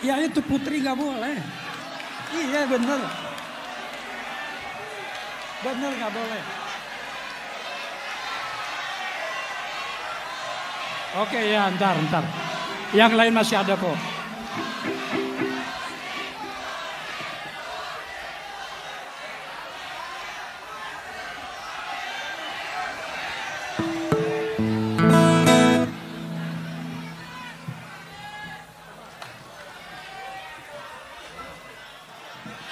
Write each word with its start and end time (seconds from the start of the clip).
itu 0.00 0.40
putri 0.40 0.80
nggak 0.80 0.96
boleh. 0.96 1.36
Iya 2.30 2.62
bener. 2.68 3.00
Bener 5.60 5.90
nggak 6.00 6.12
boleh. 6.12 6.42
Oke 11.20 11.40
ya 11.52 11.68
ntar 11.74 11.98
ntar. 12.06 12.24
Yang 12.94 13.12
lain 13.18 13.32
masih 13.34 13.56
ada 13.60 13.74
kok. 13.74 13.98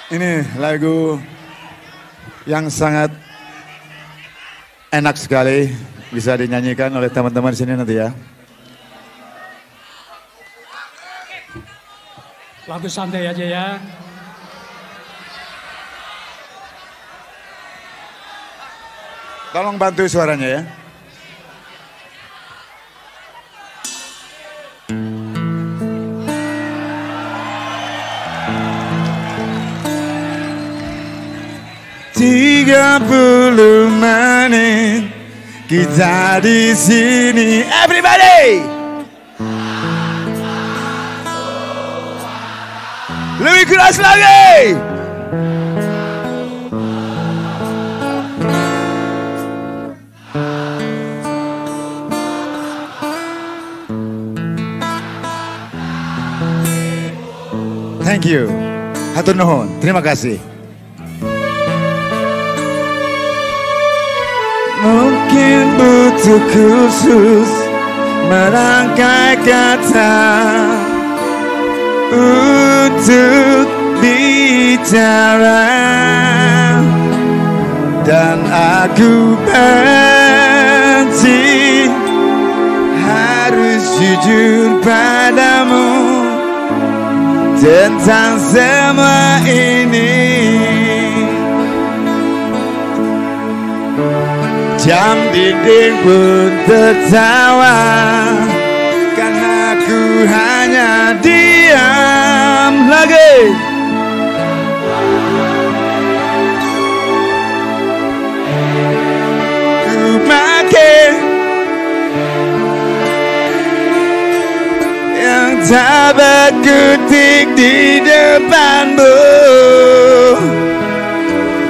Ini 0.09 0.57
lagu 0.57 1.21
yang 2.49 2.65
sangat 2.73 3.13
enak 4.89 5.13
sekali 5.13 5.69
bisa 6.09 6.33
dinyanyikan 6.33 6.89
oleh 6.97 7.13
teman-teman 7.13 7.53
di 7.53 7.59
sini 7.61 7.77
nanti 7.77 7.93
ya. 7.93 8.09
Lagu 12.65 12.89
santai 12.89 13.29
aja 13.29 13.45
ya. 13.45 13.65
Tolong 19.53 19.77
bantu 19.77 20.09
suaranya 20.09 20.49
ya. 20.57 20.61
Tiga 32.19 32.99
puluh 32.99 33.87
menit 33.87 35.07
kita 35.71 36.43
di 36.43 36.75
sini, 36.75 37.63
everybody. 37.63 38.59
Lebih 43.39 43.63
keras 43.71 43.95
lagi. 44.03 44.75
Thank 58.03 58.27
you. 58.27 58.51
Hatur 59.15 59.39
nuhun. 59.39 59.71
Terima 59.79 60.03
kasih. 60.03 60.48
Mungkin 65.29 65.77
butuh 65.77 66.41
khusus 66.49 67.53
merangkai 68.33 69.37
kata 69.45 70.25
untuk 72.17 73.69
bicara 74.01 75.69
dan 78.09 78.41
aku 78.49 79.37
benci 79.45 80.65
harus 83.05 83.85
jujur 84.01 84.81
padamu 84.81 85.93
tentang 87.61 88.41
semua 88.49 89.45
ini. 89.45 90.38
Jam 94.89 95.21
dinding 95.29 96.01
pun 96.01 96.49
tertawa 96.65 97.77
Karena 99.13 99.77
aku 99.77 100.01
hanya 100.25 101.13
diam 101.21 102.73
lagi. 102.89 103.33
Ku 109.85 110.01
makin 110.25 111.11
Yang 115.21 115.53
tak 115.69 116.17
berkutik 116.17 117.45
di 117.53 118.01
depanmu. 118.01 119.21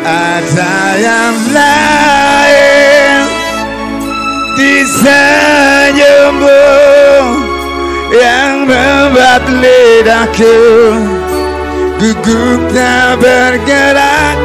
Ada 0.07 0.73
yang 1.03 1.35
lain 1.51 2.48
Yang 8.19 8.55
membuat 8.67 9.43
lidahku 9.47 10.57
Gugup 11.99 12.59
tak 12.75 13.15
bergerak. 13.23 14.37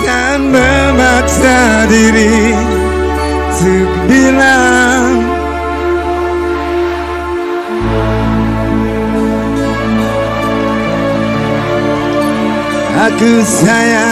Dan 0.00 0.48
memaksa 0.48 1.84
diri 1.92 2.56
Untuk 3.52 3.92
bilang 4.08 5.12
Aku 13.02 13.32
sayang 13.42 14.11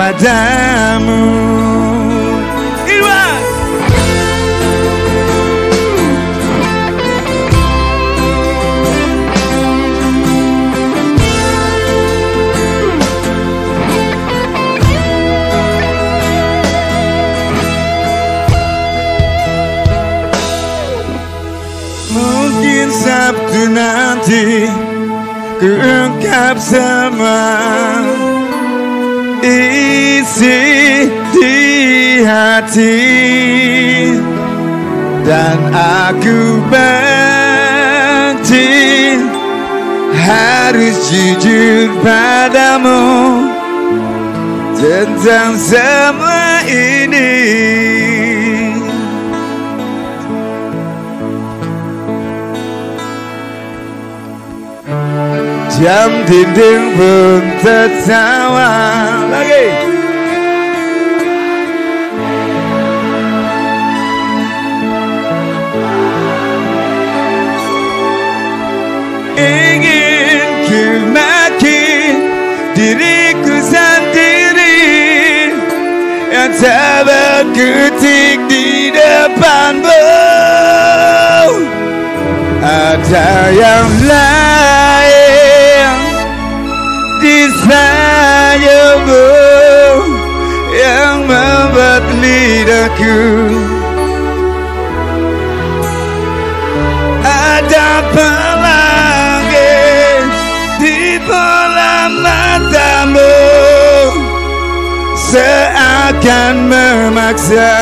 padamu. 0.00 1.20
Mungkin 22.10 22.88
Sabtu 22.88 23.62
nanti 23.68 24.64
Ku 25.60 25.68
ungkap 25.68 26.56
semua 26.56 28.19
isi 29.44 30.60
di 31.32 32.24
hati 32.24 33.00
dan 35.24 35.58
aku 35.72 36.60
benci 36.68 37.56
harus 40.12 40.96
jujur 41.08 41.88
padamu 42.02 43.46
tentang 44.80 45.54
semua 45.60 46.64
ini. 46.66 48.09
Jam 55.80 56.12
dinding 56.28 56.92
pun 56.92 57.40
tertawa 57.64 58.68
lagi. 59.32 59.64
Ingin 69.40 70.68
ku 70.68 70.84
diriku 72.76 73.56
sendiri 73.64 74.84
yang 76.28 76.52
tak 76.60 77.08
berkutik 77.08 78.36
di 78.52 78.92
depanmu. 78.92 80.04
Ada 82.60 83.28
yang 83.56 83.88
lain 84.04 84.29
lidahku 92.70 93.18
ada 97.26 97.90
pelangi 98.14 99.82
di 100.78 101.18
bola 101.26 102.06
matamu. 102.22 103.34
Seakan 105.18 106.70
memaksa 106.70 107.74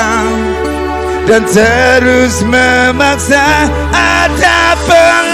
dan 1.28 1.44
terus 1.44 2.40
memaksa. 2.48 3.68
Ada 3.92 4.72
pelagi 4.88 5.27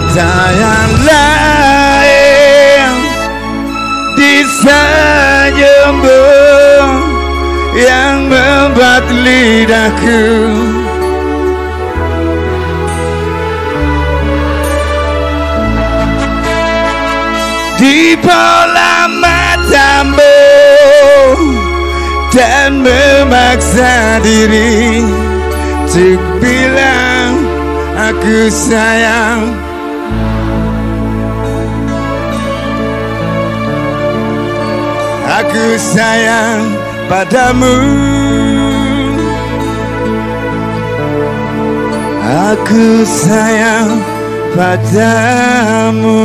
Ada 0.00 0.32
yang 0.56 0.92
lain 1.04 2.88
di 4.16 4.34
senyummu 4.48 6.24
yang 7.76 8.24
membuat 8.32 9.04
lidahku. 9.12 10.24
Di 17.76 18.16
bola 18.24 19.04
matamu 19.04 20.40
dan 22.32 22.80
memaksa 22.80 24.16
diri 24.24 25.04
untuk 25.84 26.20
bilang 26.40 27.36
aku 28.00 28.48
sayang 28.48 29.69
sayang 35.80 36.76
padamu. 37.08 37.76
Aku 42.30 43.02
sayang 43.08 43.98
padamu 44.54 46.20